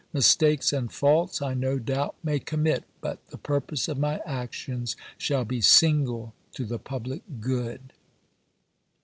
Mistakes 0.13 0.73
and 0.73 0.91
faults 0.91 1.43
I 1.43 1.53
no 1.53 1.77
doubt 1.77 2.15
may 2.23 2.39
commit, 2.39 2.85
but 3.01 3.19
the 3.27 3.37
purpose 3.37 3.87
of 3.87 3.99
my 3.99 4.19
actions 4.25 4.95
shall 5.15 5.45
be 5.45 5.61
single 5.61 6.33
to 6.53 6.65
the 6.65 6.79
public 6.79 7.21
good." 7.39 7.93